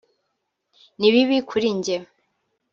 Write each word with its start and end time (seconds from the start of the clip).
ni 0.99 1.09
bibi 1.13 1.37
kuri 1.49 1.67
njye 1.77 1.97